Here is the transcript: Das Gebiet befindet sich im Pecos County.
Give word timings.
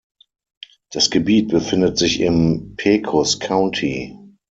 Das 0.89 1.11
Gebiet 1.11 1.49
befindet 1.49 1.99
sich 1.99 2.21
im 2.21 2.73
Pecos 2.75 3.39
County. 3.39 4.17